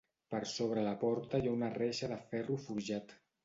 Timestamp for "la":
0.87-0.93